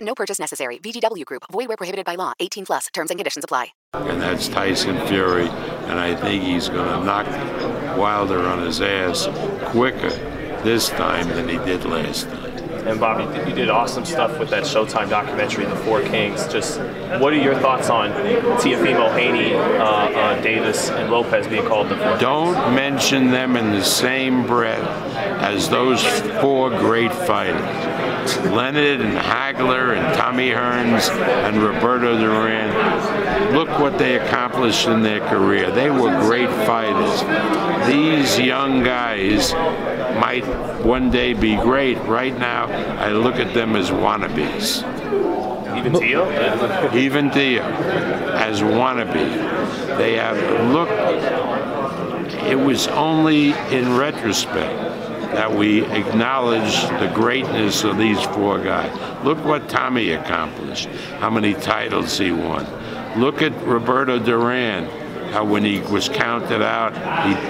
No 0.00 0.14
purchase 0.14 0.38
necessary. 0.38 0.78
VGW 0.78 1.24
Group. 1.24 1.44
Void 1.50 1.68
where 1.68 1.76
prohibited 1.76 2.04
by 2.06 2.14
law. 2.14 2.32
18 2.40 2.66
plus. 2.66 2.86
Terms 2.92 3.10
and 3.10 3.18
conditions 3.18 3.44
apply. 3.44 3.68
and 3.92 4.20
that's 4.20 4.48
Tyson 4.48 4.96
Fury. 5.06 5.48
And 5.48 5.98
I 5.98 6.14
think 6.14 6.42
he's 6.44 6.68
going 6.68 6.98
to 6.98 7.04
knock 7.04 7.26
Wilder 7.98 8.40
on 8.46 8.64
his 8.64 8.80
ass 8.80 9.26
quicker 9.70 10.10
this 10.62 10.88
time 10.90 11.28
than 11.28 11.48
he 11.48 11.56
did 11.58 11.84
last 11.84 12.24
time. 12.28 12.50
And 12.86 12.98
Bobby, 12.98 13.24
you 13.48 13.54
did 13.54 13.68
awesome 13.68 14.06
stuff 14.06 14.38
with 14.38 14.48
that 14.50 14.62
Showtime 14.62 15.10
documentary, 15.10 15.66
The 15.66 15.76
Four 15.76 16.00
Kings. 16.02 16.48
Just 16.48 16.80
what 17.20 17.32
are 17.34 17.36
your 17.36 17.54
thoughts 17.54 17.90
on 17.90 18.10
Teofimo, 18.58 19.12
Haney, 19.18 19.54
uh, 19.54 19.84
uh, 19.84 20.40
Davis, 20.40 20.88
and 20.88 21.10
Lopez 21.10 21.46
being 21.46 21.66
called 21.66 21.90
the 21.90 21.96
Four? 21.96 22.16
Don't 22.16 22.74
mention 22.74 23.30
them 23.30 23.56
in 23.56 23.72
the 23.72 23.84
same 23.84 24.46
breath 24.46 24.82
as 25.42 25.68
those 25.68 26.02
four 26.40 26.70
great 26.70 27.12
fighters. 27.12 27.60
Leonard 28.38 29.00
and 29.00 29.16
Hagler 29.16 29.96
and 29.96 30.16
Tommy 30.16 30.50
Hearns 30.50 31.10
and 31.44 31.62
Roberto 31.62 32.18
Duran. 32.18 33.54
Look 33.54 33.68
what 33.78 33.98
they 33.98 34.18
accomplished 34.18 34.86
in 34.86 35.02
their 35.02 35.20
career. 35.28 35.70
They 35.70 35.90
were 35.90 36.10
great 36.20 36.50
fighters. 36.66 37.20
These 37.88 38.38
young 38.38 38.82
guys 38.82 39.52
might 40.20 40.44
one 40.84 41.10
day 41.10 41.32
be 41.32 41.56
great. 41.56 41.98
Right 41.98 42.36
now, 42.38 42.66
I 42.98 43.12
look 43.12 43.36
at 43.36 43.54
them 43.54 43.76
as 43.76 43.90
wannabes. 43.90 44.84
Even 45.76 45.92
Tio? 45.94 46.92
Even 46.94 47.30
Theo, 47.30 47.62
as 47.62 48.60
wannabe. 48.60 49.96
They 49.96 50.14
have 50.16 50.38
looked, 50.72 50.92
It 52.44 52.58
was 52.58 52.88
only 52.88 53.52
in 53.70 53.96
retrospect 53.96 54.89
that 55.32 55.52
we 55.52 55.84
acknowledge 55.86 56.80
the 57.00 57.10
greatness 57.14 57.84
of 57.84 57.96
these 57.96 58.20
four 58.26 58.58
guys. 58.58 59.24
Look 59.24 59.44
what 59.44 59.68
Tommy 59.68 60.12
accomplished, 60.12 60.88
how 61.18 61.30
many 61.30 61.54
titles 61.54 62.18
he 62.18 62.32
won. 62.32 62.66
Look 63.18 63.42
at 63.42 63.52
Roberto 63.64 64.18
Duran, 64.18 64.84
how 65.32 65.44
when 65.44 65.64
he 65.64 65.80
was 65.80 66.08
counted 66.08 66.62
out, 66.62 66.94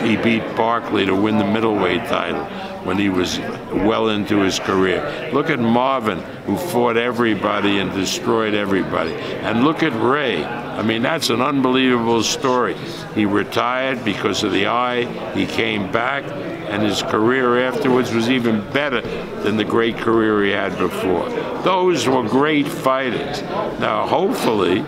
he, 0.03 0.11
he 0.11 0.17
beat 0.17 0.57
Barkley 0.57 1.07
to 1.07 1.15
win 1.15 1.39
the 1.39 1.45
middleweight 1.45 2.05
title 2.07 2.45
when 2.85 2.99
he 2.99 3.09
was 3.09 3.39
well 3.73 4.09
into 4.09 4.41
his 4.41 4.59
career. 4.59 5.31
Look 5.33 5.51
at 5.51 5.59
Marvin, 5.59 6.19
who 6.47 6.57
fought 6.57 6.97
everybody 6.97 7.79
and 7.79 7.93
destroyed 7.93 8.55
everybody. 8.55 9.13
And 9.13 9.65
look 9.65 9.83
at 9.83 9.93
Ray. 10.01 10.45
I 10.45 10.83
mean, 10.83 11.03
that's 11.03 11.31
an 11.31 11.43
unbelievable 11.43 12.23
story. 12.23 12.75
He 13.15 13.27
retired 13.27 14.05
because 14.05 14.43
of 14.45 14.53
the 14.53 14.67
eye, 14.67 15.05
he 15.35 15.47
came 15.47 15.93
back, 15.93 16.25
and 16.71 16.83
his 16.83 17.03
career 17.03 17.67
afterwards 17.67 18.13
was 18.13 18.31
even 18.31 18.61
better 18.71 19.01
than 19.43 19.57
the 19.57 19.65
great 19.65 19.97
career 19.97 20.45
he 20.45 20.51
had 20.51 20.79
before. 20.79 21.29
Those 21.63 22.09
were 22.09 22.23
great 22.23 22.69
fighters. 22.69 23.43
Now, 23.81 24.07
hopefully, 24.07 24.81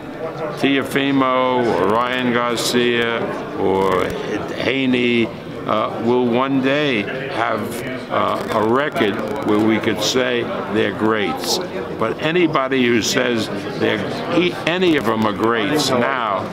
Teofimo 0.60 1.66
or 1.66 1.88
Ryan 1.88 2.32
Garcia 2.32 3.20
or 3.58 4.06
Haney 4.54 5.26
uh, 5.26 6.02
will 6.04 6.26
one 6.26 6.60
day 6.60 7.02
have 7.02 7.82
uh, 8.10 8.60
a 8.60 8.68
record 8.68 9.14
where 9.46 9.58
we 9.58 9.78
could 9.78 10.00
say 10.00 10.42
they're 10.74 10.96
greats. 10.96 11.58
But 11.98 12.20
anybody 12.22 12.84
who 12.84 13.02
says 13.02 13.48
they're 13.78 13.98
any 14.66 14.96
of 14.96 15.04
them 15.04 15.24
are 15.24 15.32
greats 15.32 15.90
now 15.90 16.44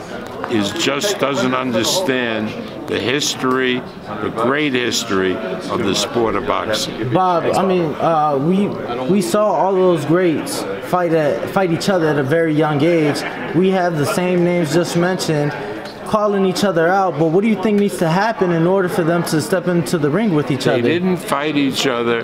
is 0.50 0.72
just 0.72 1.18
doesn't 1.18 1.54
understand 1.54 2.48
the 2.90 2.98
history, 2.98 3.80
the 4.20 4.32
great 4.34 4.72
history 4.72 5.36
of 5.36 5.78
the 5.78 5.94
sport 5.94 6.34
of 6.34 6.44
boxing. 6.46 7.12
Bob, 7.12 7.44
I 7.44 7.64
mean, 7.64 7.94
uh, 7.94 8.36
we 8.36 8.66
we 9.08 9.22
saw 9.22 9.52
all 9.52 9.72
those 9.72 10.04
greats 10.04 10.62
fight 10.90 11.12
at 11.12 11.48
fight 11.50 11.70
each 11.70 11.88
other 11.88 12.08
at 12.08 12.18
a 12.18 12.22
very 12.24 12.52
young 12.52 12.82
age. 12.82 13.22
We 13.54 13.70
have 13.70 13.96
the 13.96 14.06
same 14.06 14.42
names 14.42 14.74
just 14.74 14.96
mentioned, 14.96 15.52
calling 16.06 16.44
each 16.44 16.64
other 16.64 16.88
out. 16.88 17.16
But 17.16 17.28
what 17.28 17.42
do 17.42 17.48
you 17.48 17.62
think 17.62 17.78
needs 17.78 17.98
to 17.98 18.08
happen 18.08 18.50
in 18.50 18.66
order 18.66 18.88
for 18.88 19.04
them 19.04 19.22
to 19.24 19.40
step 19.40 19.68
into 19.68 19.96
the 19.96 20.10
ring 20.10 20.34
with 20.34 20.50
each 20.50 20.64
They 20.64 20.72
other? 20.72 20.82
They 20.82 20.88
didn't 20.98 21.18
fight 21.18 21.56
each 21.56 21.86
other. 21.86 22.22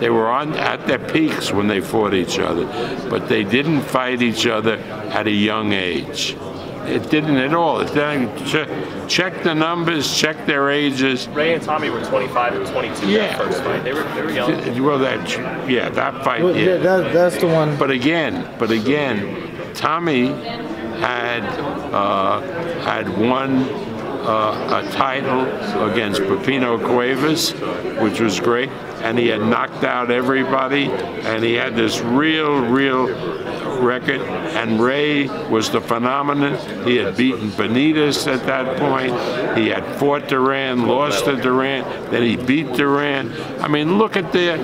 They 0.00 0.10
were 0.10 0.28
on 0.28 0.52
at 0.54 0.86
their 0.86 0.98
peaks 0.98 1.50
when 1.50 1.66
they 1.66 1.80
fought 1.80 2.12
each 2.12 2.38
other, 2.38 2.66
but 3.08 3.28
they 3.28 3.42
didn't 3.42 3.82
fight 3.82 4.20
each 4.20 4.46
other 4.46 4.76
at 5.18 5.26
a 5.26 5.30
young 5.30 5.72
age. 5.72 6.36
It 6.86 7.10
didn't 7.10 7.36
at 7.36 7.54
all. 7.54 7.80
It 7.80 7.92
didn't, 7.94 8.36
check, 8.46 8.68
check 9.08 9.42
the 9.42 9.54
numbers, 9.54 10.14
check 10.16 10.46
their 10.46 10.70
ages. 10.70 11.28
Ray 11.28 11.54
and 11.54 11.62
Tommy 11.62 11.90
were 11.90 12.04
25 12.04 12.54
and 12.54 12.66
22 12.66 13.08
Yeah. 13.08 13.28
that 13.28 13.38
first 13.38 13.62
fight. 13.62 13.82
They 13.84 13.92
were, 13.92 14.02
they 14.14 14.22
were 14.22 14.30
young. 14.30 14.82
Well, 14.84 14.98
that 14.98 15.68
yeah, 15.68 15.88
that 15.90 16.24
fight. 16.24 16.42
Well, 16.42 16.56
Yeah, 16.56 16.64
yeah, 16.74 16.76
that, 16.78 17.12
that's 17.12 17.38
the 17.38 17.46
one. 17.46 17.76
But 17.78 17.90
again, 17.90 18.48
but 18.58 18.70
again, 18.70 19.74
Tommy 19.74 20.28
had 20.98 21.42
uh, 21.92 22.40
had 22.82 23.08
won 23.18 23.64
uh, 24.24 24.82
a 24.84 24.90
title 24.92 25.42
against 25.90 26.20
Pipino 26.22 26.82
Cuevas, 26.84 27.52
which 28.02 28.20
was 28.20 28.40
great, 28.40 28.70
and 29.02 29.18
he 29.18 29.28
had 29.28 29.40
knocked 29.40 29.84
out 29.84 30.10
everybody, 30.10 30.90
and 30.90 31.44
he 31.44 31.54
had 31.54 31.76
this 31.76 32.00
real, 32.00 32.60
real 32.60 33.08
record. 33.80 34.20
And 34.20 34.80
Ray 34.80 35.26
was 35.48 35.70
the 35.70 35.80
phenomenon. 35.80 36.58
He 36.86 36.96
had 36.96 37.16
beaten 37.16 37.50
Benitez 37.50 38.26
at 38.26 38.46
that 38.46 38.78
point. 38.78 39.58
He 39.58 39.68
had 39.68 39.84
fought 39.98 40.28
Duran, 40.28 40.86
lost 40.86 41.24
to 41.26 41.36
Duran, 41.36 41.84
then 42.10 42.22
he 42.22 42.36
beat 42.36 42.72
Duran. 42.72 43.32
I 43.60 43.68
mean, 43.68 43.98
look 43.98 44.16
at 44.16 44.32
their 44.32 44.56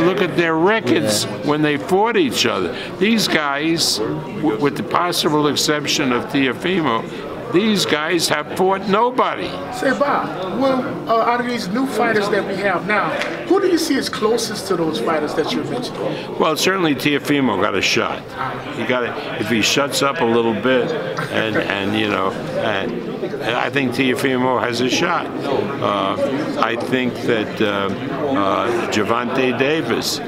look 0.00 0.20
at 0.20 0.36
their 0.36 0.56
records 0.56 1.24
when 1.44 1.62
they 1.62 1.76
fought 1.76 2.16
each 2.16 2.46
other. 2.46 2.76
These 2.98 3.28
guys, 3.28 4.00
with 4.00 4.76
the 4.76 4.82
possible 4.82 5.48
exception 5.48 6.12
of 6.12 6.24
Teofimo, 6.26 7.25
these 7.52 7.86
guys 7.86 8.28
have 8.28 8.56
fought 8.56 8.88
nobody. 8.88 9.48
Say, 9.72 9.96
Bob, 9.98 10.60
well, 10.60 11.10
uh, 11.10 11.24
out 11.24 11.40
of 11.40 11.46
these 11.46 11.68
new 11.68 11.86
fighters 11.86 12.28
that 12.30 12.46
we 12.46 12.56
have 12.56 12.86
now, 12.86 13.08
who 13.46 13.60
do 13.60 13.68
you 13.68 13.78
see 13.78 13.96
as 13.96 14.08
closest 14.08 14.66
to 14.68 14.76
those 14.76 14.98
fighters 15.00 15.34
that 15.34 15.52
you 15.52 15.62
mentioned? 15.64 15.96
Well, 16.38 16.56
certainly 16.56 16.94
Teofimo 16.94 17.60
got 17.60 17.74
a 17.74 17.82
shot. 17.82 18.20
He 18.76 18.84
got 18.84 19.04
it 19.04 19.40
if 19.40 19.48
he 19.48 19.62
shuts 19.62 20.02
up 20.02 20.20
a 20.20 20.24
little 20.24 20.54
bit, 20.54 20.90
and 21.30 21.56
and 21.56 21.98
you 21.98 22.08
know, 22.08 22.32
and, 22.32 22.92
and 22.92 23.56
I 23.56 23.70
think 23.70 23.92
Teofimo 23.92 24.60
has 24.60 24.80
a 24.80 24.90
shot. 24.90 25.26
Uh, 25.26 26.60
I 26.60 26.76
think 26.76 27.14
that 27.22 27.60
uh, 27.62 27.88
uh, 28.36 28.90
Gervonta 28.90 29.58
Davis 29.58 30.18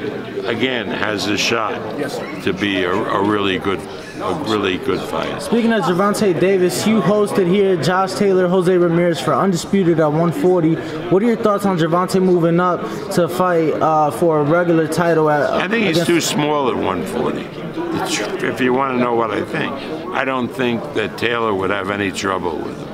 again 0.49 0.87
has 0.87 1.27
a 1.27 1.37
shot 1.37 1.73
Yes, 1.99 2.19
to 2.45 2.53
be 2.53 2.85
a, 2.85 2.93
a 2.93 3.23
really 3.23 3.59
good, 3.59 3.81
a 4.21 4.35
really 4.45 4.79
good 4.79 5.01
fight. 5.09 5.41
Speaking 5.43 5.73
of 5.73 5.83
Gervonta 5.85 6.39
Davis, 6.39 6.87
you 6.87 7.01
hosted 7.01 7.49
here 7.49 7.81
Josh 7.83 8.15
Taylor, 8.15 8.49
Jose 8.49 8.77
Ramirez 8.77 9.21
for 9.21 9.35
Undisputed 9.35 10.01
at 10.01 10.07
140. 10.07 10.75
What 11.11 11.23
are 11.23 11.27
your 11.27 11.37
thoughts 11.37 11.65
on 11.65 11.79
Gervonta 11.79 12.23
moving 12.23 12.61
up 12.61 12.81
to 13.13 13.29
fight 13.29 13.73
uh, 13.75 14.11
for 14.11 14.41
a 14.41 14.45
regular 14.45 14.89
title 14.89 15.31
at 15.31 15.51
I 15.51 15.69
think 15.69 15.87
he's 15.87 16.05
too 16.05 16.21
small 16.21 16.69
at 16.69 16.77
140. 16.77 18.47
If 18.47 18.61
you 18.61 18.73
want 18.73 18.97
to 18.97 19.03
know 19.03 19.15
what 19.15 19.31
I 19.31 19.45
think, 19.45 19.73
I 20.15 20.25
don't 20.25 20.49
think 20.49 20.83
that 20.95 21.19
Taylor 21.19 21.55
would 21.55 21.71
have 21.71 21.91
any 21.91 22.11
trouble 22.11 22.57
with 22.57 22.79
him. 22.79 22.88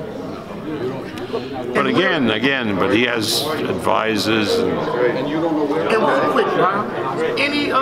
But 1.75 1.87
again, 1.87 2.31
again, 2.31 2.77
but 2.77 2.95
he 2.95 3.03
has 3.05 3.43
advisors. 3.47 4.55
And 4.55 4.71
And 4.71 5.27
real 5.27 6.31
quick, 6.31 6.47
Bob, 6.47 6.91
any 7.39 7.73
uh, 7.73 7.79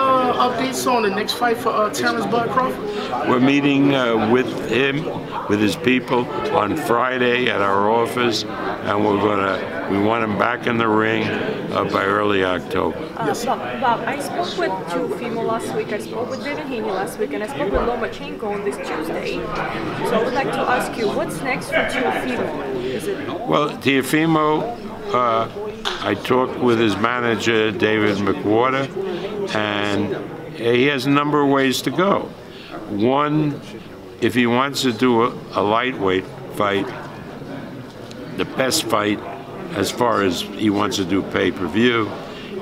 updates 0.49 0.91
on 0.91 1.03
the 1.03 1.09
next 1.09 1.33
fight 1.33 1.57
for 1.57 1.69
uh, 1.69 1.89
Terrence 1.91 2.25
Bud 2.25 2.49
Crawford? 2.49 3.29
we're 3.29 3.39
meeting 3.39 3.93
uh, 3.93 4.31
with 4.31 4.47
him, 4.69 5.05
with 5.47 5.59
his 5.59 5.75
people, 5.75 6.27
on 6.55 6.75
Friday 6.75 7.49
at 7.49 7.61
our 7.61 7.89
office, 7.89 8.43
and 8.43 9.05
we're 9.05 9.17
gonna. 9.17 9.73
We 9.91 9.99
want 9.99 10.23
him 10.23 10.37
back 10.39 10.65
in 10.65 10.77
the 10.77 10.87
ring 10.87 11.23
uh, 11.27 11.83
by 11.91 12.05
early 12.05 12.43
October. 12.43 12.97
Uh, 13.17 13.35
Bob, 13.45 13.81
Bob, 13.81 13.99
I 14.07 14.19
spoke 14.19 14.57
with 14.57 14.71
Teofimo 14.89 15.45
last 15.45 15.75
week, 15.75 15.91
I 15.91 15.99
spoke 15.99 16.29
with 16.29 16.43
David 16.43 16.65
Haney 16.67 16.89
last 16.89 17.19
week, 17.19 17.33
and 17.33 17.43
I 17.43 17.47
spoke 17.47 17.71
with 17.71 17.81
Lomachenko 17.81 18.43
on 18.43 18.63
this 18.63 18.77
Tuesday. 18.77 19.33
So 19.35 20.15
I 20.15 20.23
would 20.23 20.33
like 20.33 20.51
to 20.51 20.59
ask 20.59 20.97
you, 20.97 21.09
what's 21.09 21.41
next 21.41 21.67
for 21.67 21.85
Teofimo? 21.91 22.72
Well, 23.47 23.69
Teofimo, 23.77 24.61
uh, 25.13 25.49
I 26.05 26.13
talked 26.15 26.59
with 26.59 26.79
his 26.79 26.95
manager, 26.95 27.71
David 27.71 28.17
McWater, 28.17 28.87
and 29.53 30.55
he 30.55 30.85
has 30.85 31.05
a 31.05 31.09
number 31.09 31.41
of 31.41 31.49
ways 31.49 31.81
to 31.81 31.91
go. 31.91 32.29
One, 32.89 33.59
if 34.21 34.33
he 34.33 34.47
wants 34.47 34.83
to 34.83 34.93
do 34.93 35.23
a, 35.23 35.37
a 35.51 35.61
lightweight 35.61 36.25
fight, 36.55 36.87
the 38.37 38.45
best 38.45 38.85
fight, 38.85 39.19
as 39.73 39.91
far 39.91 40.21
as 40.21 40.41
he 40.41 40.69
wants 40.69 40.95
to 40.97 41.05
do 41.05 41.21
pay 41.21 41.51
per 41.51 41.67
view, 41.67 42.09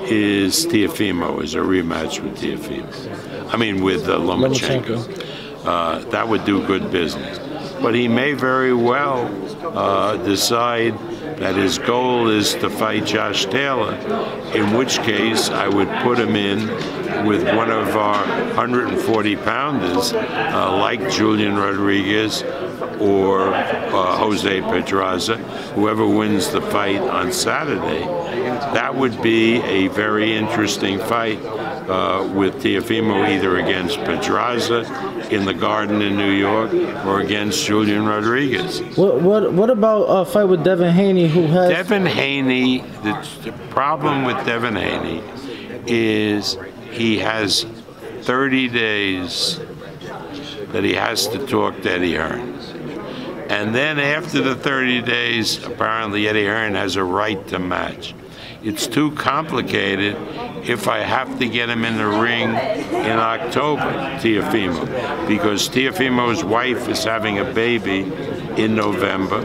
is 0.02 0.66
Teofimo, 0.66 1.42
is 1.42 1.54
a 1.54 1.58
rematch 1.58 2.20
with 2.20 2.38
Teofimo. 2.38 3.52
I 3.52 3.56
mean, 3.56 3.84
with 3.84 4.08
uh, 4.08 4.18
Lomachenko. 4.18 5.28
Uh, 5.64 6.00
that 6.10 6.28
would 6.28 6.44
do 6.44 6.66
good 6.66 6.90
business. 6.90 7.38
But 7.82 7.94
he 7.94 8.06
may 8.08 8.32
very 8.32 8.72
well 8.72 9.26
uh, 9.76 10.16
decide 10.18 10.96
that 11.38 11.56
his 11.56 11.78
goal 11.78 12.28
is 12.28 12.54
to 12.54 12.70
fight 12.70 13.04
Josh 13.04 13.46
Taylor, 13.46 13.94
in 14.54 14.76
which 14.76 14.98
case 14.98 15.50
I 15.50 15.68
would 15.68 15.88
put 16.02 16.18
him 16.18 16.36
in 16.36 16.68
with 17.26 17.44
one 17.56 17.70
of 17.70 17.96
our 17.96 18.24
140 18.54 19.36
pounders, 19.36 20.12
uh, 20.12 20.76
like 20.78 21.10
Julian 21.10 21.56
Rodriguez 21.56 22.42
or 23.00 23.52
uh, 23.52 24.16
Jose 24.16 24.60
Pedraza, 24.60 25.36
whoever 25.74 26.06
wins 26.06 26.50
the 26.50 26.60
fight 26.60 27.00
on 27.00 27.32
Saturday. 27.32 28.04
That 28.04 28.94
would 28.94 29.20
be 29.22 29.56
a 29.62 29.88
very 29.88 30.34
interesting 30.34 30.98
fight 30.98 31.42
uh, 31.88 32.30
with 32.34 32.62
Teofimo 32.62 33.28
either 33.28 33.58
against 33.58 33.98
Pedraza 33.98 35.28
in 35.30 35.44
the 35.44 35.54
Garden 35.54 36.02
in 36.02 36.16
New 36.16 36.30
York 36.30 36.72
or 37.06 37.20
against 37.20 37.64
Julian 37.64 38.06
Rodriguez. 38.06 38.80
What 38.96 39.20
what 39.22 39.52
what 39.52 39.70
about 39.70 40.02
a 40.04 40.24
fight 40.24 40.44
with 40.44 40.64
Devin 40.64 40.92
Haney, 40.92 41.28
who 41.28 41.46
has 41.46 41.70
Devin 41.70 42.06
Haney, 42.06 42.78
the, 43.02 43.28
the 43.44 43.52
problem 43.70 44.24
with 44.24 44.44
Devin 44.46 44.76
Haney 44.76 45.22
is 45.86 46.56
he 46.90 47.18
has 47.18 47.64
30 48.22 48.68
days 48.68 49.58
that 50.68 50.84
he 50.84 50.94
has 50.94 51.26
to 51.28 51.46
talk 51.46 51.80
to 51.82 51.90
Eddie 51.90 52.14
Hearn. 52.14 52.58
And 53.48 53.74
then 53.74 53.98
after 53.98 54.40
the 54.40 54.54
30 54.54 55.02
days, 55.02 55.62
apparently 55.62 56.26
Eddie 56.28 56.46
Hearn 56.46 56.74
has 56.74 56.96
a 56.96 57.04
right 57.04 57.46
to 57.48 57.58
match. 57.58 58.14
It's 58.64 58.86
too 58.86 59.10
complicated 59.12 60.16
if 60.64 60.86
I 60.86 61.00
have 61.00 61.40
to 61.40 61.48
get 61.48 61.68
him 61.68 61.84
in 61.84 61.96
the 61.96 62.06
ring 62.06 62.50
in 62.50 63.18
October, 63.18 63.82
Teofimo, 64.20 65.26
because 65.26 65.68
Teofimo's 65.68 66.44
wife 66.44 66.88
is 66.88 67.02
having 67.02 67.40
a 67.40 67.44
baby 67.44 68.02
in 68.56 68.76
November, 68.76 69.40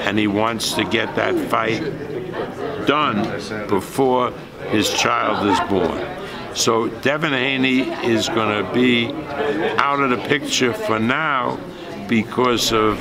and 0.00 0.18
he 0.18 0.26
wants 0.26 0.74
to 0.74 0.84
get 0.84 1.16
that 1.16 1.34
fight 1.48 1.80
done 2.86 3.22
before 3.68 4.32
his 4.70 4.92
child 4.92 5.46
is 5.48 5.60
born. 5.70 6.04
So 6.54 6.88
Devin 6.88 7.32
Haney 7.32 7.88
is 8.04 8.28
going 8.28 8.64
to 8.64 8.72
be 8.74 9.10
out 9.78 10.00
of 10.00 10.10
the 10.10 10.28
picture 10.28 10.74
for 10.74 10.98
now 10.98 11.58
because 12.06 12.72
of 12.72 12.98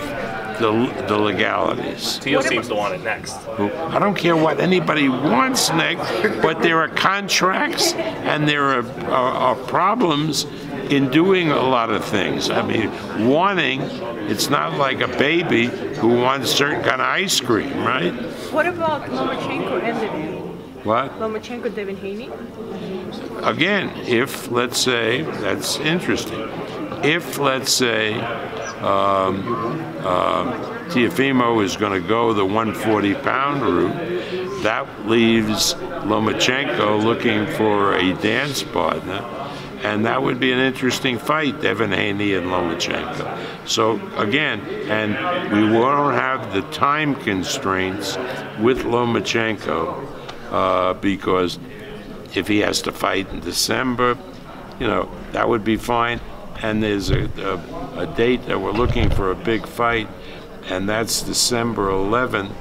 the, 0.60 1.06
the 1.08 1.18
legalities. 1.18 2.20
Tio 2.20 2.42
seems 2.42 2.68
to 2.68 2.76
want 2.76 2.94
it 2.94 3.04
next. 3.04 3.36
I 3.48 4.00
don't 4.00 4.16
care 4.16 4.36
what 4.36 4.60
anybody 4.60 5.10
wants 5.10 5.70
next, 5.72 6.42
but 6.42 6.62
there 6.62 6.80
are 6.80 6.88
contracts 6.88 7.94
and 7.94 8.48
there 8.48 8.80
are, 8.80 8.92
are, 9.06 9.34
are 9.34 9.56
problems 9.56 10.46
in 10.90 11.10
doing 11.10 11.52
a 11.52 11.62
lot 11.62 11.90
of 11.90 12.04
things. 12.04 12.50
I 12.50 12.62
mean, 12.62 12.90
wanting, 13.28 13.82
it's 14.30 14.50
not 14.50 14.78
like 14.78 15.02
a 15.02 15.08
baby 15.08 15.68
who 15.68 16.20
wants 16.20 16.52
certain 16.52 16.84
kind 16.84 17.02
of 17.02 17.08
ice 17.08 17.40
cream, 17.40 17.78
right? 17.80 18.14
what 18.52 18.68
about 18.68 19.04
Lomachenko 19.10 19.84
and 19.84 20.00
Devin? 20.00 20.84
What? 20.84 21.12
Lomachenko, 21.20 21.76
Devin 21.76 21.98
Haney? 21.98 22.32
again, 23.44 23.92
if 24.08 24.50
let's 24.52 24.78
say 24.78 25.22
that's 25.22 25.78
interesting, 25.80 26.50
if 27.04 27.38
let's 27.38 27.72
say 27.72 28.14
um, 28.84 29.48
um, 30.06 30.78
Teofimo 30.90 31.64
is 31.64 31.76
going 31.76 32.02
to 32.02 32.08
go 32.08 32.34
the 32.34 32.46
140 32.46 33.14
pound 33.16 33.62
route, 33.62 34.64
that 34.64 35.08
leaves 35.08 35.74
Lomachenko 35.74 37.04
looking 37.04 37.46
for 37.46 37.96
a 37.96 38.14
dance 38.16 38.64
partner. 38.64 39.26
And 39.84 40.06
that 40.06 40.24
would 40.24 40.40
be 40.40 40.52
an 40.52 40.60
interesting 40.60 41.20
fight, 41.20 41.62
Devin 41.62 41.92
Haney 41.92 42.34
and 42.34 42.48
Lomachenko. 42.48 43.68
So 43.68 44.02
again, 44.18 44.62
and 44.90 45.14
we 45.54 45.78
won't 45.78 46.16
have 46.16 46.54
the 46.54 46.64
time 46.72 47.16
constraints 47.16 48.18
with 48.60 48.84
Lomachenko 48.84 50.52
uh, 50.52 50.94
because 50.96 51.60
if 52.36 52.48
he 52.48 52.60
has 52.60 52.82
to 52.84 52.92
fight 52.92 53.30
in 53.30 53.40
December, 53.40 54.18
you 54.80 54.88
know, 54.88 55.12
that 55.32 55.48
would 55.48 55.64
be 55.64 55.78
fine. 55.78 56.20
And 56.62 56.82
there's 56.82 57.12
a, 57.12 57.26
a, 57.42 58.02
a 58.02 58.08
date 58.16 58.46
that 58.48 58.60
we're 58.60 58.72
looking 58.72 59.10
for 59.10 59.32
a 59.32 59.36
big 59.36 59.68
fight, 59.68 60.08
and 60.66 60.90
that's 60.90 61.22
December 61.22 61.90
11th, 61.90 62.52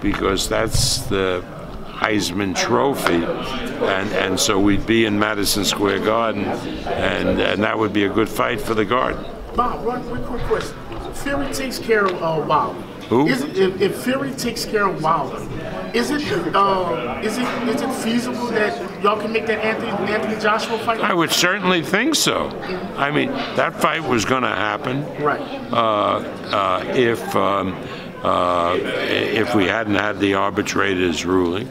because 0.00 0.48
that's 0.48 0.98
the 1.02 1.44
Heisman 2.00 2.56
Trophy. 2.56 3.24
And, 3.24 4.10
and 4.12 4.40
so 4.40 4.58
we'd 4.58 4.86
be 4.86 5.04
in 5.04 5.18
Madison 5.18 5.64
Square 5.64 6.00
Garden, 6.00 6.44
and, 6.44 7.40
and 7.40 7.62
that 7.62 7.78
would 7.78 7.92
be 7.92 8.04
a 8.04 8.08
good 8.08 8.28
fight 8.28 8.60
for 8.60 8.74
the 8.74 8.84
Garden. 8.84 9.24
Bob, 9.54 9.84
one 9.84 10.02
quick, 10.08 10.24
quick 10.24 10.42
question. 10.42 10.76
Fury 11.14 11.52
takes 11.52 11.78
care 11.78 12.06
of 12.06 12.22
uh, 12.22 12.46
Wilder. 12.46 12.80
Who? 13.10 13.26
Is 13.26 13.42
it, 13.42 13.58
if, 13.58 13.80
if 13.80 14.04
Fury 14.04 14.30
takes 14.32 14.64
care 14.64 14.86
of 14.86 15.02
Wilder, 15.02 15.40
is 15.94 16.10
it 16.10 16.54
uh, 16.54 17.20
is 17.22 17.38
it 17.38 17.68
is 17.68 17.82
it 17.82 17.92
feasible 18.02 18.46
that 18.48 19.02
y'all 19.02 19.20
can 19.20 19.32
make 19.32 19.46
that 19.46 19.64
Anthony 19.64 19.90
Anthony 20.12 20.40
Joshua 20.40 20.78
fight? 20.78 21.00
I 21.00 21.14
would 21.14 21.30
certainly 21.30 21.82
think 21.82 22.14
so. 22.14 22.48
I 22.96 23.10
mean, 23.10 23.30
that 23.56 23.80
fight 23.80 24.02
was 24.02 24.24
going 24.24 24.42
to 24.42 24.48
happen. 24.48 25.04
Right. 25.22 25.40
Uh, 25.72 26.18
uh, 26.52 26.84
if 26.94 27.34
um, 27.34 27.72
uh, 28.22 28.76
if 28.80 29.54
we 29.54 29.64
hadn't 29.64 29.94
had 29.94 30.20
the 30.20 30.34
arbitrators 30.34 31.24
ruling, 31.24 31.68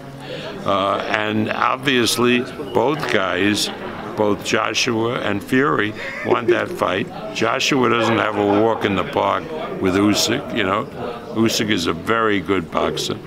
uh, 0.65 0.97
and 1.09 1.49
obviously 1.49 2.39
both 2.73 3.11
guys, 3.11 3.69
both 4.17 4.43
Joshua 4.43 5.19
and 5.21 5.43
Fury, 5.43 5.93
won 6.25 6.47
that 6.47 6.69
fight. 6.69 7.07
Joshua 7.33 7.89
doesn't 7.89 8.17
have 8.17 8.37
a 8.37 8.61
walk 8.61 8.83
in 8.83 8.95
the 8.95 9.05
park 9.05 9.43
with 9.81 9.95
Usyk. 9.95 10.57
You 10.57 10.63
know, 10.63 10.85
Usyk 11.35 11.69
is 11.69 11.87
a 11.87 11.93
very 11.93 12.39
good 12.39 12.69
boxer. 12.71 13.17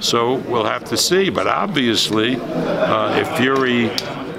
So 0.00 0.34
we'll 0.34 0.64
have 0.64 0.84
to 0.86 0.96
see. 0.96 1.30
But 1.30 1.46
obviously, 1.46 2.36
uh, 2.36 3.18
if 3.18 3.28
Fury 3.38 3.90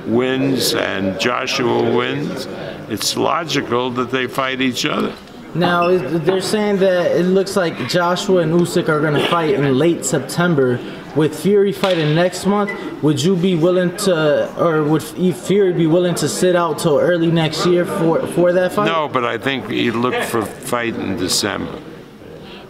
wins 0.06 0.74
and 0.74 1.20
Joshua 1.20 1.96
wins, 1.96 2.48
it's 2.90 3.18
logical 3.18 3.90
that 3.92 4.12
they 4.12 4.28
fight 4.28 4.62
each 4.62 4.86
other. 4.86 5.14
now 5.56 5.90
they're 5.98 6.42
saying 6.42 6.78
that 6.78 7.12
it 7.20 7.24
looks 7.26 7.56
like 7.56 7.76
Joshua 7.90 8.42
and 8.44 8.54
Usyk 8.54 8.88
are 8.90 9.00
going 9.02 9.16
to 9.16 9.28
fight 9.28 9.56
in 9.56 9.78
late 9.78 10.06
September. 10.06 10.80
With 11.16 11.40
Fury 11.42 11.72
fighting 11.72 12.14
next 12.14 12.46
month, 12.46 12.72
would 13.02 13.20
you 13.24 13.36
be 13.36 13.56
willing 13.56 13.96
to, 14.06 14.54
or 14.64 14.84
would 14.84 15.02
Fury 15.02 15.74
be 15.74 15.88
willing 15.88 16.14
to 16.16 16.30
sit 16.30 16.56
out 16.56 16.78
till 16.78 17.00
early 17.00 17.32
next 17.32 17.66
year 17.66 17.86
for 17.86 18.26
for 18.28 18.54
that 18.54 18.74
fight? 18.74 18.86
No, 18.86 19.08
but 19.08 19.26
I 19.26 19.40
think 19.40 19.68
he 19.68 19.90
looked 19.90 20.26
for 20.26 20.44
fight 20.46 20.94
in 20.96 21.18
December. 21.18 21.82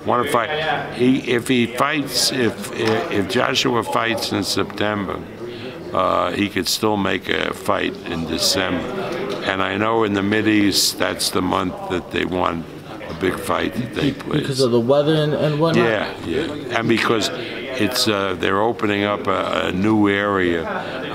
Want 0.07 0.25
to 0.25 0.31
fight? 0.31 0.93
He, 0.93 1.19
if 1.31 1.47
he 1.49 1.67
fights, 1.67 2.31
if 2.31 2.71
if 3.11 3.29
Joshua 3.29 3.83
fights 3.83 4.31
in 4.31 4.43
September, 4.43 5.19
uh, 5.93 6.31
he 6.31 6.47
could 6.49 6.67
still 6.67 6.97
make 6.97 7.27
a 7.27 7.53
fight 7.53 7.93
in 8.07 8.25
December. 8.25 8.87
And 9.45 9.61
I 9.61 9.77
know 9.77 10.03
in 10.05 10.13
the 10.13 10.23
Mid 10.23 10.47
East, 10.47 10.97
that's 10.97 11.29
the 11.31 11.41
month 11.41 11.75
that 11.89 12.11
they 12.11 12.25
want 12.25 12.65
a 13.09 13.13
big 13.15 13.37
fight 13.39 13.73
to 13.75 13.95
take 13.95 14.19
place. 14.19 14.41
Because 14.41 14.61
of 14.61 14.71
the 14.71 14.79
weather 14.79 15.13
and, 15.13 15.33
and 15.33 15.59
whatnot? 15.59 15.85
Yeah, 15.85 16.25
yeah, 16.25 16.79
and 16.79 16.87
because 16.87 17.29
it's 17.33 18.07
uh, 18.07 18.35
they're 18.35 18.61
opening 18.61 19.03
up 19.03 19.27
a, 19.27 19.67
a 19.67 19.71
new 19.71 20.09
area 20.09 20.63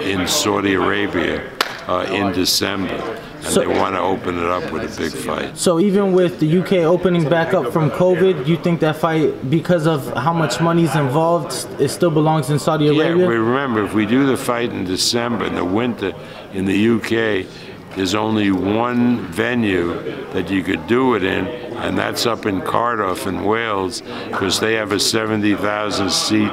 in 0.00 0.26
Saudi 0.28 0.74
Arabia 0.74 1.50
uh, 1.88 2.06
in 2.10 2.32
December, 2.32 3.20
and 3.44 3.52
So- 3.52 3.60
they 3.60 3.66
want 3.66 3.94
to 3.94 4.00
open 4.00 4.38
it 4.38 4.44
up 4.50 4.70
with 4.70 4.82
a 4.96 5.00
big 5.02 5.12
fight. 5.12 5.56
So 5.58 5.80
even 5.80 6.12
with 6.12 6.38
the 6.40 6.46
UK 6.46 6.84
opening 6.84 7.28
back 7.28 7.54
up 7.54 7.72
from 7.72 7.90
COVID, 7.90 8.46
you 8.46 8.56
think 8.56 8.80
that 8.80 8.96
fight, 8.96 9.50
because 9.50 9.86
of 9.86 10.12
how 10.16 10.32
much 10.32 10.60
money's 10.60 10.94
involved, 10.94 11.66
it 11.80 11.88
still 11.88 12.10
belongs 12.10 12.50
in 12.50 12.58
Saudi 12.58 12.84
Yeah, 12.86 13.04
Arabia? 13.04 13.26
we 13.26 13.36
remember 13.36 13.82
if 13.84 13.94
we 13.94 14.06
do 14.06 14.26
the 14.26 14.36
fight 14.36 14.70
in 14.70 14.84
December 14.84 15.44
in 15.44 15.54
the 15.54 15.64
winter 15.64 16.12
in 16.54 16.64
the 16.66 16.74
UK, 16.76 17.46
there's 17.96 18.14
only 18.14 18.50
one 18.50 19.18
venue 19.26 19.92
that 20.32 20.50
you 20.50 20.62
could 20.62 20.86
do 20.86 21.14
it 21.14 21.22
in, 21.24 21.46
and 21.82 21.98
that's 21.98 22.24
up 22.26 22.46
in 22.46 22.60
Cardiff 22.62 23.26
in 23.26 23.44
Wales, 23.44 24.02
because 24.30 24.60
they 24.60 24.74
have 24.74 24.92
a 24.92 24.98
70,000 25.00 26.10
seat 26.10 26.50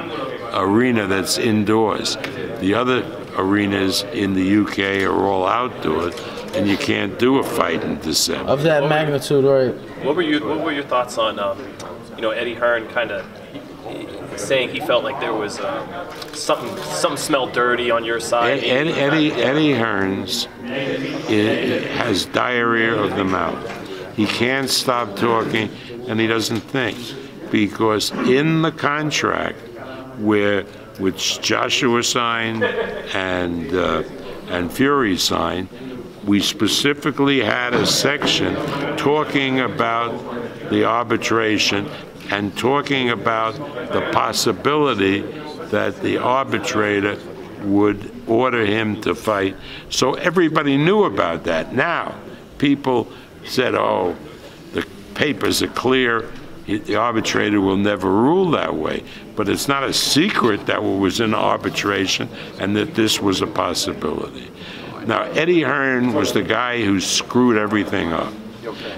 arena 0.54 1.06
that's 1.06 1.38
indoors. 1.38 2.18
The 2.60 2.74
other 2.74 3.04
arenas 3.38 4.04
in 4.12 4.34
the 4.34 4.42
UK 4.42 5.02
are 5.04 5.24
all 5.26 5.46
outdoors, 5.46 6.14
and 6.54 6.66
you 6.68 6.76
can't 6.76 7.18
do 7.18 7.38
a 7.38 7.42
fight 7.42 7.82
in 7.82 7.98
December. 8.00 8.50
of 8.50 8.62
that 8.62 8.88
magnitude, 8.88 9.44
right? 9.44 9.74
What 10.04 10.16
were 10.16 10.22
you 10.22 10.40
What 10.46 10.60
were 10.64 10.72
your 10.72 10.84
thoughts 10.84 11.18
on, 11.18 11.38
um, 11.38 11.58
you 12.16 12.22
know, 12.22 12.30
Eddie 12.30 12.54
Hearn 12.54 12.88
kind 12.88 13.10
of 13.10 13.24
saying 14.36 14.70
he 14.70 14.80
felt 14.80 15.04
like 15.04 15.20
there 15.20 15.34
was 15.34 15.58
uh, 15.60 16.10
something 16.32 16.76
something 16.94 17.18
smelled 17.18 17.52
dirty 17.52 17.90
on 17.90 18.04
your 18.04 18.20
side? 18.20 18.60
Ed, 18.64 18.88
Ed, 18.88 18.98
Eddie, 18.98 19.32
Eddie 19.32 19.72
Hearns 19.74 20.46
i- 20.64 21.86
has 21.98 22.26
diarrhea 22.26 22.94
of 22.94 23.16
the 23.16 23.24
mouth. 23.24 24.16
He 24.16 24.26
can't 24.26 24.68
stop 24.68 25.16
talking 25.16 25.70
and 26.08 26.18
he 26.20 26.26
doesn't 26.26 26.60
think 26.60 26.98
because 27.50 28.10
in 28.12 28.62
the 28.62 28.72
contract 28.72 29.58
where 30.18 30.64
which 30.98 31.40
Joshua 31.40 32.02
signed 32.02 32.62
and 32.64 33.72
uh, 33.74 34.02
and 34.48 34.70
Fury 34.72 35.16
signed, 35.16 35.68
we 36.24 36.40
specifically 36.40 37.40
had 37.40 37.74
a 37.74 37.86
section 37.86 38.54
talking 38.96 39.60
about 39.60 40.70
the 40.70 40.84
arbitration 40.84 41.88
and 42.30 42.56
talking 42.56 43.10
about 43.10 43.54
the 43.92 44.08
possibility 44.12 45.20
that 45.70 46.00
the 46.02 46.18
arbitrator 46.18 47.18
would 47.62 48.12
order 48.26 48.64
him 48.64 49.00
to 49.02 49.14
fight. 49.14 49.56
So 49.88 50.14
everybody 50.14 50.76
knew 50.76 51.04
about 51.04 51.44
that. 51.44 51.74
Now, 51.74 52.14
people 52.58 53.10
said, 53.44 53.74
oh, 53.74 54.16
the 54.72 54.86
papers 55.14 55.62
are 55.62 55.68
clear. 55.68 56.30
The 56.66 56.96
arbitrator 56.96 57.60
will 57.60 57.76
never 57.76 58.08
rule 58.08 58.50
that 58.52 58.74
way. 58.74 59.02
But 59.34 59.48
it's 59.48 59.66
not 59.66 59.82
a 59.82 59.92
secret 59.92 60.66
that 60.66 60.82
was 60.82 61.20
in 61.20 61.34
arbitration 61.34 62.28
and 62.58 62.76
that 62.76 62.94
this 62.94 63.20
was 63.20 63.40
a 63.42 63.46
possibility. 63.46 64.50
Now, 65.06 65.22
Eddie 65.22 65.62
Hearn 65.62 66.12
was 66.12 66.32
the 66.32 66.42
guy 66.42 66.82
who 66.82 67.00
screwed 67.00 67.56
everything 67.56 68.12
up. 68.12 68.32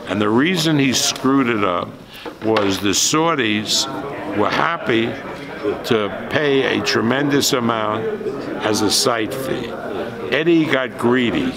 And 0.09 0.21
the 0.21 0.29
reason 0.29 0.79
he 0.79 0.93
screwed 0.93 1.49
it 1.49 1.65
up 1.65 1.89
was 2.45 2.81
the 2.81 2.91
Saudis 2.91 3.87
were 4.37 4.51
happy 4.51 5.07
to 5.85 6.29
pay 6.31 6.79
a 6.79 6.83
tremendous 6.83 7.53
amount 7.53 8.05
as 8.65 8.83
a 8.83 8.91
site 8.91 9.33
fee. 9.33 9.69
Eddie 10.31 10.65
got 10.65 10.99
greedy 10.99 11.53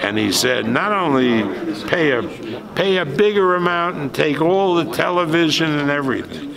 and 0.00 0.16
he 0.16 0.32
said 0.32 0.66
not 0.66 0.92
only 0.92 1.42
pay 1.88 2.12
a 2.12 2.22
pay 2.74 2.98
a 2.98 3.04
bigger 3.04 3.56
amount 3.56 3.96
and 3.96 4.14
take 4.14 4.40
all 4.40 4.74
the 4.74 4.84
television 4.92 5.70
and 5.70 5.90
everything. 5.90 6.53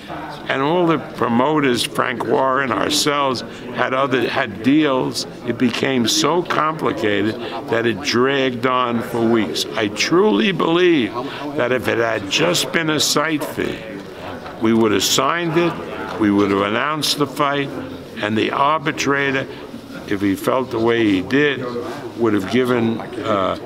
And 0.48 0.62
all 0.62 0.88
the 0.88 0.98
promoters, 0.98 1.84
Frank 1.84 2.26
Warren, 2.26 2.72
ourselves, 2.72 3.42
had 3.76 3.94
other 3.94 4.28
had 4.30 4.64
deals. 4.64 5.26
It 5.46 5.58
became 5.58 6.08
so 6.08 6.42
complicated 6.42 7.36
that 7.70 7.86
it 7.86 8.02
dragged 8.02 8.66
on 8.66 9.02
for 9.02 9.22
weeks. 9.22 9.66
I 9.66 9.90
truly 9.90 10.54
believe 10.54 11.14
that 11.58 11.72
if 11.72 11.88
it 11.88 11.98
had 11.98 12.30
just 12.30 12.72
been 12.72 12.90
a 12.90 13.00
site 13.00 13.44
fee, 13.44 13.78
we 14.62 14.74
would 14.74 14.92
have 14.92 15.04
signed 15.04 15.58
it, 15.58 16.20
we 16.20 16.32
would 16.32 16.52
have 16.52 16.62
announced 16.62 17.18
the 17.18 17.28
fight, 17.28 17.70
and 18.18 18.38
the 18.38 18.52
arbitrator, 18.52 19.48
if 20.08 20.22
he 20.22 20.36
felt 20.36 20.72
the 20.72 20.80
way 20.80 21.04
he 21.04 21.22
did, 21.22 21.64
would 22.18 22.34
have 22.34 22.50
given 22.52 23.00
uh, 23.00 23.58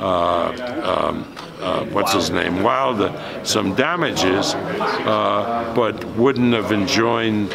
uh, 0.00 1.10
um, 1.10 1.36
uh, 1.60 1.84
what's 1.86 2.12
his 2.12 2.30
name, 2.30 2.62
Wilder, 2.62 3.12
some 3.44 3.74
damages, 3.74 4.54
uh, 4.54 5.72
but 5.74 6.04
wouldn't 6.16 6.52
have 6.54 6.72
enjoined 6.72 7.50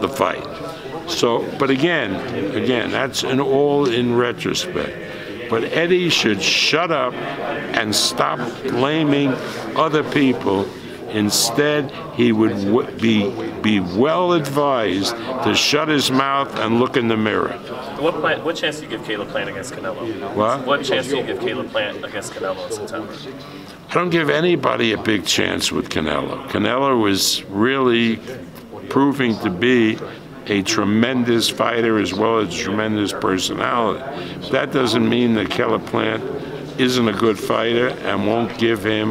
the 0.00 0.08
fight. 0.08 0.44
So, 1.08 1.44
but 1.58 1.70
again, 1.70 2.14
again, 2.54 2.90
that's 2.90 3.22
an 3.22 3.40
all 3.40 3.88
in 3.88 4.16
retrospect. 4.16 5.50
But 5.50 5.64
Eddie 5.64 6.08
should 6.08 6.42
shut 6.42 6.90
up 6.90 7.12
and 7.14 7.94
stop 7.94 8.38
blaming 8.62 9.28
other 9.76 10.02
people. 10.02 10.68
Instead, 11.14 11.92
he 12.16 12.32
would 12.32 12.50
w- 12.50 12.90
be 12.98 13.30
be 13.62 13.78
well 13.78 14.32
advised 14.32 15.14
to 15.44 15.54
shut 15.54 15.86
his 15.86 16.10
mouth 16.10 16.52
and 16.58 16.80
look 16.80 16.96
in 16.96 17.06
the 17.06 17.16
mirror. 17.16 17.52
What 18.00 18.14
plan, 18.14 18.44
What 18.44 18.56
chance 18.56 18.78
do 18.78 18.82
you 18.82 18.88
give 18.90 19.04
Caleb 19.04 19.28
Plant 19.28 19.48
against 19.48 19.72
Canelo? 19.74 20.34
What? 20.34 20.66
What 20.66 20.84
chance 20.84 21.06
do 21.06 21.18
you 21.18 21.22
give 21.22 21.40
Caleb 21.40 21.70
Plant 21.70 22.04
against 22.04 22.32
Canelo 22.32 22.66
in 22.66 22.72
September? 22.72 23.12
I 23.90 23.94
don't 23.94 24.10
give 24.10 24.28
anybody 24.28 24.92
a 24.92 24.98
big 24.98 25.24
chance 25.24 25.70
with 25.70 25.88
Canelo. 25.88 26.48
Canelo 26.48 27.00
was 27.00 27.44
really 27.44 28.18
proving 28.88 29.38
to 29.38 29.50
be 29.50 29.96
a 30.46 30.62
tremendous 30.62 31.48
fighter 31.48 31.98
as 32.00 32.12
well 32.12 32.40
as 32.40 32.48
a 32.52 32.58
tremendous 32.58 33.12
personality. 33.12 34.02
That 34.50 34.72
doesn't 34.72 35.08
mean 35.08 35.34
that 35.34 35.48
Caleb 35.48 35.86
Plant 35.86 36.22
isn't 36.80 37.06
a 37.08 37.12
good 37.12 37.38
fighter 37.38 37.88
and 37.88 38.26
won't 38.26 38.58
give 38.58 38.84
him 38.84 39.10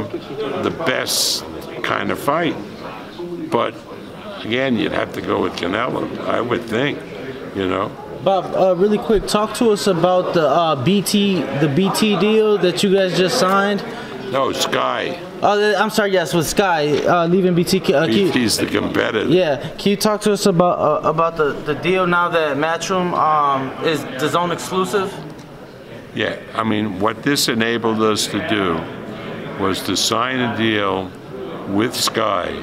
the 0.64 0.74
best 0.86 1.46
kind 1.84 2.12
of 2.12 2.20
fight. 2.20 2.56
But 3.52 3.76
again, 4.44 4.78
you'd 4.78 4.92
have 4.94 5.14
to 5.14 5.22
go 5.22 5.42
with 5.44 5.54
Canelo, 5.54 6.20
I 6.28 6.42
would 6.42 6.62
think, 6.64 6.98
you 7.56 7.68
know. 7.68 7.92
Bob, 8.24 8.56
uh, 8.56 8.74
really 8.76 8.98
quick, 8.98 9.28
talk 9.28 9.54
to 9.56 9.72
us 9.72 9.86
about 9.88 10.34
the 10.34 10.48
uh, 10.48 10.82
BT 10.84 11.42
the 11.60 11.68
BT 11.68 12.18
deal 12.20 12.58
that 12.60 12.82
you 12.82 12.94
guys 12.94 13.18
just 13.18 13.38
signed. 13.38 13.84
No, 14.32 14.52
Sky. 14.54 15.20
Oh, 15.42 15.76
I'm 15.76 15.90
sorry, 15.90 16.14
yes, 16.14 16.34
with 16.34 16.48
Sky 16.48 17.00
uh, 17.06 17.28
leaving 17.28 17.54
BT. 17.54 17.94
Uh, 17.94 18.06
can 18.06 18.14
you- 18.14 18.32
He's 18.32 18.58
the 18.58 18.66
competitor. 18.66 19.30
yeah, 19.30 19.58
can 19.78 19.90
you 19.92 19.98
talk 19.98 20.22
to 20.22 20.32
us 20.32 20.46
about 20.46 20.80
uh, 20.80 21.10
about 21.10 21.36
the, 21.36 21.52
the 21.52 21.76
deal 21.76 22.08
now 22.08 22.30
that 22.30 22.56
Matchroom 22.56 23.14
um, 23.14 23.70
is 23.86 24.00
DAZN 24.22 24.54
exclusive? 24.54 25.14
Yeah, 26.16 26.38
I 26.56 26.64
mean, 26.64 27.00
what 27.02 27.24
this 27.24 27.50
enabled 27.50 28.02
us 28.02 28.28
to 28.28 28.48
do 28.48 28.80
was 29.62 29.82
to 29.84 29.98
sign 29.98 30.40
a 30.40 30.56
deal 30.58 31.12
with 31.70 31.96
Sky 31.96 32.62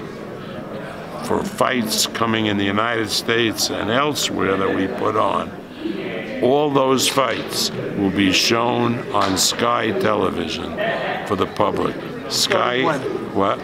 for 1.24 1.44
fights 1.44 2.06
coming 2.06 2.46
in 2.46 2.56
the 2.56 2.64
United 2.64 3.08
States 3.08 3.70
and 3.70 3.90
elsewhere 3.90 4.56
that 4.56 4.74
we 4.74 4.86
put 4.86 5.16
on. 5.16 5.50
All 6.42 6.70
those 6.70 7.06
fights 7.06 7.70
will 7.70 8.10
be 8.10 8.32
shown 8.32 8.98
on 9.12 9.36
Sky 9.36 9.90
Television 10.00 10.72
for 11.26 11.36
the 11.36 11.46
public. 11.46 11.94
Sky, 12.30 12.82
what? 13.32 13.58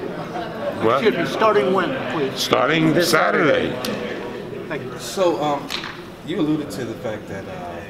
What? 0.85 1.03
Excuse 1.03 1.29
me, 1.29 1.33
starting 1.33 1.73
when, 1.73 2.13
please? 2.13 2.39
Starting 2.39 2.93
This 2.93 3.11
Saturday. 3.11 3.71
Thank 4.69 4.83
you. 4.83 4.99
So, 4.99 5.43
um, 5.43 5.69
you 6.27 6.39
alluded 6.41 6.71
to 6.73 6.85
the 6.85 6.95
fact 6.95 7.27
that 7.29 7.45
uh, 7.47 7.81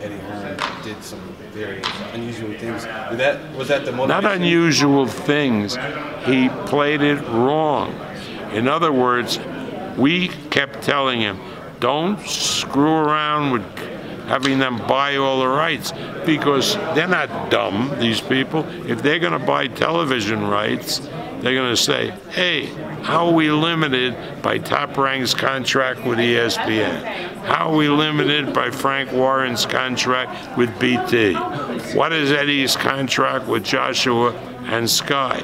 Eddie 0.00 0.18
Hearn 0.18 0.53
did 0.84 1.02
some 1.02 1.20
very 1.52 1.82
unusual 2.12 2.52
things. 2.58 2.84
Did 2.84 3.18
that 3.18 3.56
was 3.56 3.68
that 3.68 3.84
the 3.86 3.92
motivation? 3.92 4.22
Not 4.22 4.32
unusual 4.36 5.06
things. 5.06 5.76
He 6.26 6.50
played 6.66 7.00
it 7.00 7.20
wrong. 7.28 7.98
In 8.52 8.68
other 8.68 8.92
words, 8.92 9.40
we 9.96 10.28
kept 10.50 10.82
telling 10.82 11.20
him, 11.20 11.40
don't 11.80 12.20
screw 12.20 12.92
around 12.92 13.52
with 13.52 13.62
having 14.26 14.58
them 14.58 14.76
buy 14.86 15.16
all 15.16 15.40
the 15.40 15.48
rights 15.48 15.92
because 16.24 16.74
they're 16.94 17.08
not 17.08 17.50
dumb, 17.50 17.94
these 17.98 18.20
people. 18.20 18.64
If 18.86 19.02
they're 19.02 19.18
going 19.18 19.38
to 19.38 19.46
buy 19.46 19.66
television 19.68 20.46
rights, 20.46 21.00
they're 21.44 21.54
going 21.54 21.76
to 21.76 21.76
say, 21.76 22.08
hey, 22.30 22.64
how 23.02 23.26
are 23.26 23.34
we 23.34 23.50
limited 23.50 24.16
by 24.40 24.56
Top 24.56 24.96
Rank's 24.96 25.34
contract 25.34 26.02
with 26.06 26.18
ESPN? 26.18 27.04
How 27.42 27.70
are 27.70 27.76
we 27.76 27.90
limited 27.90 28.54
by 28.54 28.70
Frank 28.70 29.12
Warren's 29.12 29.66
contract 29.66 30.56
with 30.56 30.70
BT? 30.80 31.34
What 31.94 32.14
is 32.14 32.32
Eddie's 32.32 32.76
contract 32.76 33.46
with 33.46 33.62
Joshua 33.62 34.32
and 34.64 34.88
Sky? 34.88 35.42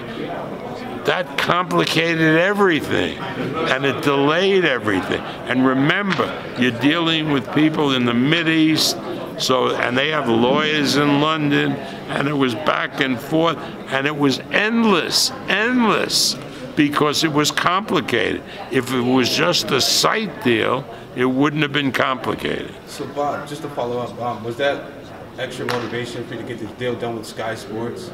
that 1.04 1.38
complicated 1.38 2.36
everything 2.36 3.16
and 3.18 3.86
it 3.86 4.02
delayed 4.02 4.66
everything. 4.66 5.20
And 5.48 5.66
remember, 5.66 6.30
you're 6.58 6.78
dealing 6.78 7.32
with 7.32 7.50
people 7.54 7.92
in 7.94 8.04
the 8.04 8.12
Mid 8.12 8.48
East, 8.48 8.96
so 9.40 9.74
and 9.74 9.96
they 9.96 10.08
have 10.10 10.28
lawyers 10.28 10.96
in 10.96 11.20
London, 11.20 11.72
and 12.08 12.28
it 12.28 12.32
was 12.32 12.54
back 12.54 13.00
and 13.00 13.18
forth, 13.18 13.56
and 13.88 14.06
it 14.06 14.16
was 14.16 14.40
endless, 14.52 15.30
endless, 15.48 16.36
because 16.76 17.24
it 17.24 17.32
was 17.32 17.50
complicated. 17.50 18.42
If 18.70 18.92
it 18.92 19.00
was 19.00 19.28
just 19.34 19.70
a 19.70 19.80
site 19.80 20.42
deal, 20.44 20.84
it 21.16 21.24
wouldn't 21.24 21.62
have 21.62 21.72
been 21.72 21.92
complicated. 21.92 22.74
So 22.86 23.06
Bob, 23.08 23.48
just 23.48 23.62
to 23.62 23.68
follow 23.70 23.98
up, 23.98 24.20
um, 24.20 24.44
was 24.44 24.56
that 24.58 24.92
extra 25.38 25.66
motivation 25.66 26.26
for 26.26 26.34
you 26.34 26.42
to 26.42 26.46
get 26.46 26.58
this 26.58 26.70
deal 26.72 26.94
done 26.94 27.16
with 27.16 27.26
Sky 27.26 27.54
Sports? 27.54 28.10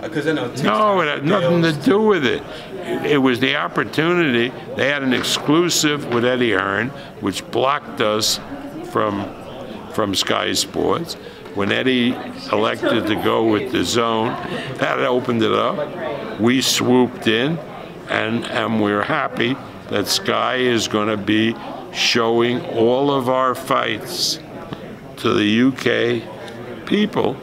Because 0.00 0.28
I 0.28 0.32
know 0.32 0.44
it 0.44 0.62
No, 0.62 1.00
it 1.00 1.08
had 1.08 1.24
nothing 1.24 1.60
to 1.62 1.72
do 1.72 2.00
with 2.00 2.24
it. 2.24 2.42
It 3.04 3.18
was 3.18 3.40
the 3.40 3.56
opportunity. 3.56 4.52
They 4.76 4.88
had 4.88 5.02
an 5.02 5.12
exclusive 5.12 6.06
with 6.14 6.24
Eddie 6.24 6.52
Hearn, 6.52 6.90
which 7.20 7.48
blocked 7.50 8.00
us 8.00 8.38
from 8.90 9.28
from 9.98 10.14
Sky 10.14 10.52
Sports. 10.52 11.14
When 11.56 11.72
Eddie 11.72 12.14
elected 12.52 13.08
to 13.08 13.16
go 13.16 13.50
with 13.50 13.72
DAZN, 13.72 14.78
that 14.78 15.00
opened 15.00 15.42
it 15.42 15.50
up. 15.50 16.38
We 16.38 16.62
swooped 16.62 17.26
in, 17.26 17.58
and 18.08 18.44
and 18.44 18.80
we're 18.80 19.02
happy 19.02 19.56
that 19.88 20.06
Sky 20.06 20.58
is 20.58 20.86
going 20.86 21.08
to 21.08 21.16
be 21.16 21.56
showing 21.92 22.64
all 22.76 23.10
of 23.10 23.28
our 23.28 23.56
fights 23.56 24.38
to 25.16 25.34
the 25.34 25.48
UK 25.66 26.86
people 26.86 27.36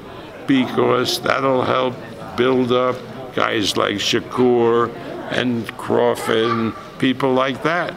because 0.47 1.19
that'll 1.19 1.63
help 1.63 1.93
build 2.37 2.71
up 2.71 2.95
guys 3.35 3.75
like 3.75 3.95
Shakur 3.95 4.95
and 5.29 5.67
Crawford 5.75 6.51
and 6.51 6.73
people 6.99 7.33
like 7.33 7.63
that. 7.63 7.93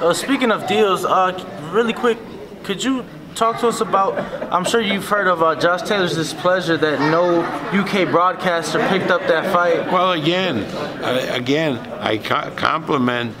Uh, 0.00 0.12
speaking 0.12 0.52
of 0.52 0.66
deals, 0.66 1.06
uh, 1.06 1.32
really 1.72 1.94
quick, 1.94 2.18
could 2.62 2.84
you 2.84 3.06
talk 3.34 3.60
to 3.60 3.68
us 3.68 3.80
about? 3.80 4.18
I'm 4.52 4.64
sure 4.64 4.80
you've 4.80 5.08
heard 5.08 5.26
of 5.26 5.42
uh, 5.42 5.54
Josh 5.56 5.82
Taylor's 5.82 6.14
displeasure 6.14 6.76
that 6.76 7.00
no 7.10 7.42
UK 7.72 8.10
broadcaster 8.10 8.78
picked 8.88 9.10
up 9.10 9.22
that 9.22 9.52
fight. 9.52 9.90
Well, 9.92 10.12
again, 10.12 10.58
uh, 11.02 11.28
again, 11.30 11.78
I 11.78 12.18
co- 12.18 12.50
compliment 12.56 13.36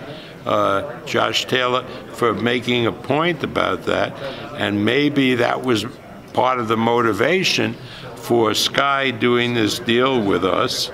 uh, 0.46 1.04
Josh 1.04 1.44
Taylor 1.46 1.84
for 2.14 2.34
making 2.34 2.86
a 2.86 2.92
point 2.92 3.42
about 3.44 3.84
that, 3.84 4.12
and 4.58 4.84
maybe 4.84 5.36
that 5.36 5.62
was 5.62 5.84
part 6.32 6.58
of 6.58 6.68
the 6.68 6.76
motivation 6.76 7.74
for 8.16 8.54
Sky 8.54 9.10
doing 9.10 9.54
this 9.54 9.78
deal 9.78 10.24
with 10.24 10.44
us, 10.44 10.90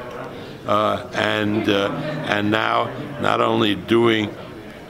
uh, 0.67 1.09
and 1.15 1.69
uh, 1.69 1.89
and 2.29 2.51
now 2.51 2.91
not 3.21 3.41
only 3.41 3.75
doing 3.75 4.35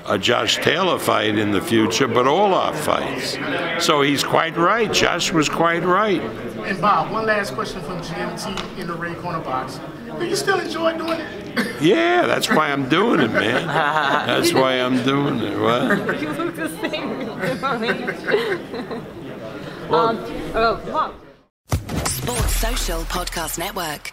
a 0.09 0.19
Josh 0.19 0.57
Taylor 0.57 0.99
fight 0.99 1.37
in 1.37 1.53
the 1.53 1.61
future, 1.61 2.09
but 2.09 2.27
all 2.27 2.55
our 2.55 2.75
fights. 2.75 3.37
So 3.85 4.03
he's 4.03 4.25
quite 4.25 4.57
right. 4.57 4.93
Josh 4.93 5.33
was 5.33 5.49
quite 5.49 5.85
right. 5.85 6.21
And 6.21 6.81
Bob, 6.81 7.13
one 7.13 7.27
last 7.27 7.55
question 7.55 7.81
from 7.83 8.01
GMT 8.01 8.79
in 8.79 8.87
the 8.87 8.95
Ray 8.95 9.15
Corner 9.15 9.41
box. 9.41 9.81
Do 10.19 10.27
you 10.27 10.37
still 10.37 10.59
enjoy 10.59 10.97
doing 10.97 11.21
it? 11.21 11.83
Yeah, 11.83 12.27
that's 12.27 12.49
why 12.49 12.73
I'm 12.73 12.89
doing 12.89 13.21
it, 13.21 13.33
man. 13.33 13.67
That's 14.27 14.53
why 14.53 14.75
I'm 14.81 15.03
doing 15.05 15.41
it. 15.41 15.59
What? 15.59 16.21
you 16.21 16.31
look 16.33 16.55
the 16.55 16.69
same. 16.81 17.29
um, 19.93 20.19
uh, 20.55 20.77
Bob. 20.93 21.15
Sports 22.07 22.57
Social 22.57 23.01
Podcast 23.03 23.59
Network. 23.59 24.13